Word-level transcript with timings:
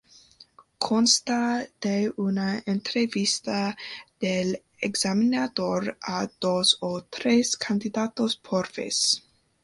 Consta 0.87 1.67
de 1.81 2.11
una 2.17 2.63
entrevista 2.65 3.77
del 4.19 4.63
examinador 4.79 5.95
a 6.01 6.27
dos 6.39 6.77
o 6.79 7.03
tres 7.03 7.55
candidatos 7.55 8.35
por 8.35 8.67
vez. 8.73 9.21